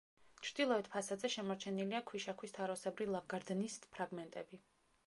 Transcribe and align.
ჩრდილოეთ 0.45 0.87
ფასადზე 0.95 1.31
შემორჩენილია 1.33 2.01
ქვიშაქვის 2.09 2.57
თაროსებრი 2.59 3.09
ლავგარდნის 3.13 3.79
ფრაგმენტები. 3.97 4.65